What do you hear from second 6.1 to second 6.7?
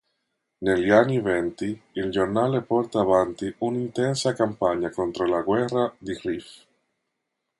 Rif.